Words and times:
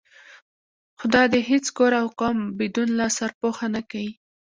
خدا 0.99 1.23
دې 1.31 1.39
هېڅ 1.49 1.65
کور 1.77 1.91
او 2.01 2.07
قوم 2.19 2.37
بدون 2.59 2.89
له 2.99 3.05
سرپوښه 3.17 3.67
نه 3.75 3.81
کوي. 3.89 4.13